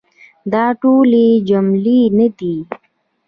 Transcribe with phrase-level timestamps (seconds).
[0.53, 2.55] دا ټولي جملې نه دي.